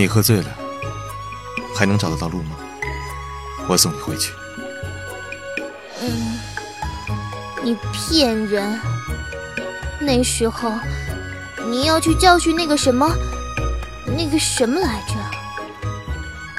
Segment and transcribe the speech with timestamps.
[0.00, 0.46] 你喝醉了，
[1.76, 2.56] 还能找得到路吗？
[3.68, 4.32] 我送你回去。
[6.00, 6.40] 嗯，
[7.62, 8.80] 你骗人。
[10.00, 10.72] 那时候
[11.68, 13.14] 你要去教训那个什么，
[14.06, 15.16] 那个什么来着？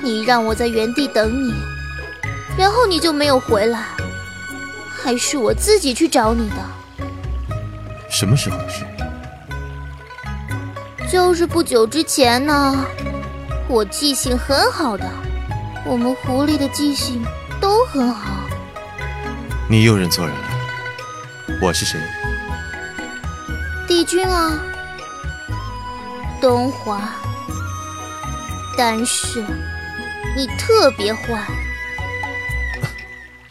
[0.04, 1.52] 你让我在原地等你，
[2.56, 3.88] 然后你就没有回来，
[4.88, 6.58] 还是我自己去找你的。
[8.08, 8.86] 什么时候的事？
[11.12, 12.86] 就是不久之前呢。
[13.72, 15.10] 我记性很好的，
[15.86, 17.24] 我们狐狸的记性
[17.62, 18.50] 都很好。
[19.70, 20.44] 你又认错人了，
[21.62, 21.98] 我是谁？
[23.88, 24.62] 帝君啊，
[26.42, 27.02] 东华。
[28.78, 29.42] 但是
[30.36, 31.42] 你特别坏。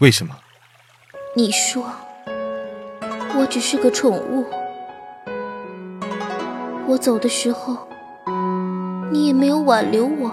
[0.00, 0.36] 为什么？
[1.34, 1.90] 你说
[3.38, 4.46] 我只是个宠物，
[6.86, 7.88] 我走的时候。
[9.12, 10.30] 你也没有挽留我，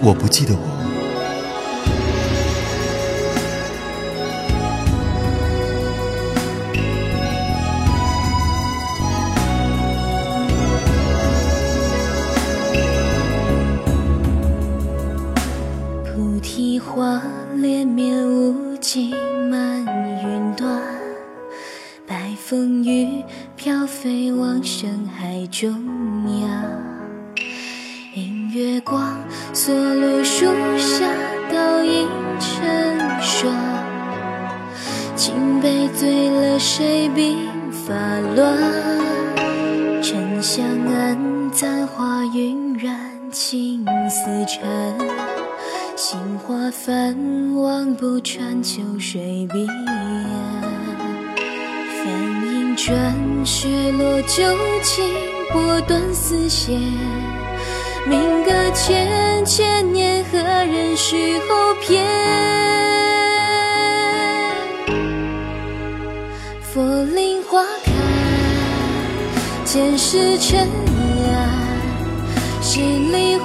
[0.00, 0.60] 我不记得我。
[16.04, 17.20] 菩提花
[17.56, 19.12] 连绵无尽
[23.90, 26.00] 飞往深海中。
[28.52, 29.16] 月光
[29.54, 30.44] 梭落树
[30.76, 31.06] 下，
[31.52, 32.08] 倒映
[32.40, 33.54] 成双。
[35.14, 37.36] 金杯醉了谁鬓
[37.70, 37.94] 发
[38.34, 38.58] 乱？
[40.02, 41.16] 沉香暗
[41.52, 42.98] 簪花晕染
[43.30, 44.98] 青丝缠。
[45.94, 49.64] 杏花泛望不穿秋水碧。
[52.80, 54.42] 翻影转，雪落旧
[54.82, 55.04] 情，
[55.52, 56.80] 拨断丝线。
[58.06, 62.04] 命隔千千年，何人续后篇？
[66.62, 67.92] 佛林花开，
[69.64, 70.66] 前世尘
[71.24, 71.48] 埃，
[72.62, 73.36] 十里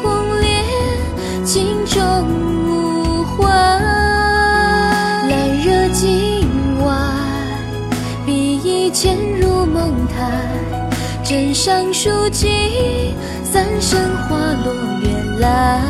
[11.24, 13.14] 枕上书籍。
[13.44, 15.82] 三生花落原来。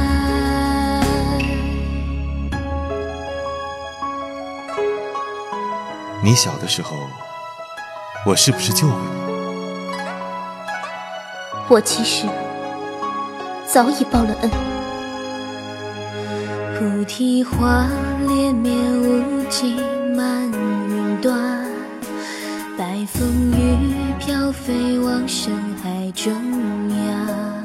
[6.23, 6.35] 你？
[6.35, 6.95] 小的时候，
[8.25, 9.05] 我是不是救过你？
[11.67, 12.27] 我其实
[13.65, 14.51] 早已报了恩。
[16.77, 17.87] 菩提花
[18.27, 19.77] 连绵无尽
[20.15, 20.51] 满
[20.87, 21.64] 云端，
[23.05, 23.77] 风雨
[24.19, 26.33] 飘飞往深海中
[26.89, 27.55] 央。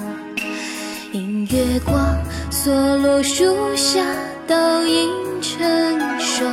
[1.51, 2.17] 月光
[2.51, 4.05] 梭落树下，
[4.47, 5.09] 倒映
[5.43, 5.61] 成
[6.21, 6.49] 双。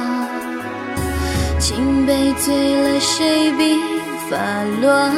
[1.60, 3.78] 金杯醉了谁鬓
[4.28, 4.38] 发
[4.82, 5.14] 乱？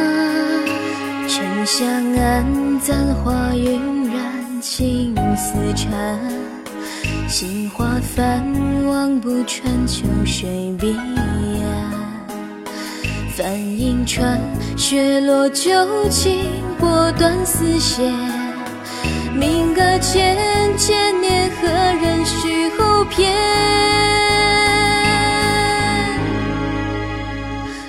[1.29, 1.87] 沉香
[2.17, 6.19] 暗簪花晕染青丝缠。
[7.29, 8.43] 杏花泛
[8.85, 10.93] 望不穿秋水碧。
[13.39, 14.37] 翻影穿，
[14.75, 15.71] 雪落旧
[16.09, 16.43] 情，
[16.77, 18.13] 拨断丝线。
[19.33, 20.37] 命隔千
[20.77, 23.33] 千年，何人续后篇？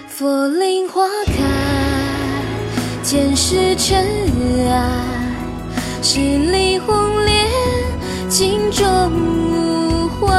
[0.07, 1.33] 佛林花开，
[3.03, 4.07] 前世尘
[4.71, 4.89] 埃，
[6.01, 7.45] 十里红莲，
[8.29, 10.31] 镜中无欢。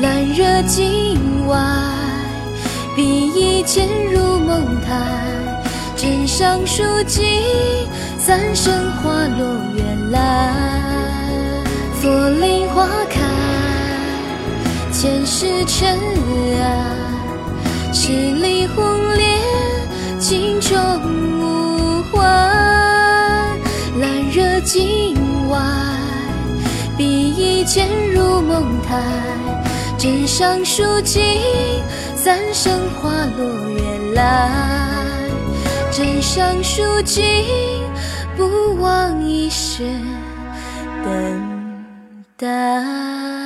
[0.00, 1.97] 难惹今晚，
[3.58, 4.94] 意潜入梦台，
[5.96, 7.22] 枕上书籍。
[8.16, 10.54] 三生花落原来，
[12.00, 13.20] 佛林花开，
[14.92, 15.98] 前世尘
[16.60, 18.84] 埃，十里红
[19.16, 19.40] 莲，
[20.20, 20.78] 镜中
[21.40, 22.22] 无欢。
[23.98, 25.16] 兰若境
[25.48, 25.58] 外，
[26.96, 29.02] 笔意潜入梦台，
[29.98, 31.22] 枕上书尽。
[32.14, 34.50] 三生花落月来，
[35.90, 37.24] 枕上书尽。
[38.36, 39.82] 不忘一世
[41.02, 41.84] 等
[42.36, 43.37] 待。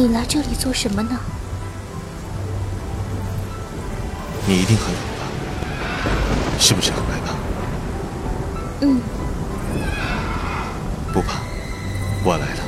[0.00, 1.10] 你来这里做什么呢？
[4.46, 5.26] 你一定很冷吧？
[6.58, 7.34] 是不是很害怕？
[8.80, 8.98] 嗯，
[11.12, 11.40] 不怕，
[12.24, 12.62] 我来了。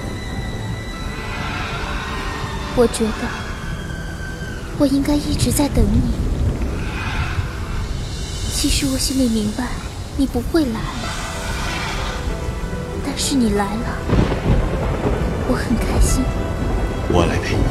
[2.76, 3.26] 我觉得
[4.78, 6.12] 我应该一直在等你。
[8.55, 9.69] 其实我心里明白，
[10.19, 10.81] 你不会来，
[13.06, 13.96] 但是你来了，
[15.49, 16.23] 我很开心。
[17.10, 17.62] 我来陪你。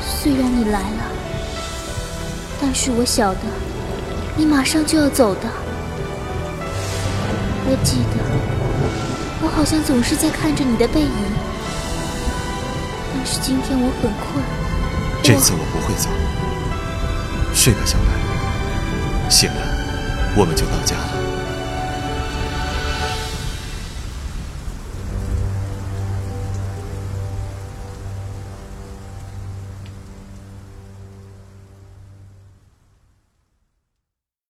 [0.00, 1.10] 虽然你来了，
[2.60, 3.40] 但是我晓得
[4.36, 5.42] 你马上就要走的。
[7.66, 8.16] 我记得，
[9.42, 11.08] 我好像总是在看着你的背影，
[13.14, 14.44] 但是今天我很困。
[15.22, 16.08] 这次我不会走。
[17.54, 19.30] 睡吧，小白。
[19.30, 19.56] 醒了，
[20.36, 21.23] 我们就到家了。